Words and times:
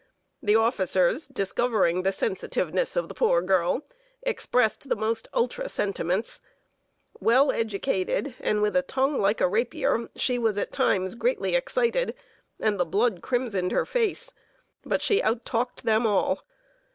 The 0.41 0.55
officers, 0.55 1.27
discovering 1.27 2.01
the 2.01 2.11
sensitiveness 2.11 2.95
of 2.95 3.07
the 3.07 3.13
poor 3.13 3.39
girl, 3.39 3.85
expressed 4.23 4.89
the 4.89 4.95
most 4.95 5.27
ultra 5.31 5.69
sentiments. 5.69 6.41
Well 7.19 7.51
educated, 7.51 8.33
and 8.39 8.63
with 8.63 8.75
a 8.75 8.81
tongue 8.81 9.19
like 9.21 9.41
a 9.41 9.47
rapier, 9.47 10.09
she 10.15 10.39
was 10.39 10.57
at 10.57 10.71
times 10.71 11.13
greatly 11.13 11.53
excited, 11.55 12.15
and 12.59 12.79
the 12.79 12.83
blood 12.85 13.21
crimsoned 13.21 13.71
her 13.73 13.85
face; 13.85 14.33
but 14.83 15.03
she 15.03 15.21
out 15.21 15.45
talked 15.45 15.83
them 15.83 16.07
all. 16.07 16.45